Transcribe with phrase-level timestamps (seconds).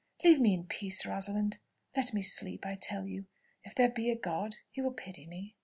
[0.23, 1.59] Leave me in peace, Rosalind.
[1.95, 3.27] Let me sleep, I tell you.
[3.63, 5.55] If there be a God, he will pity me!"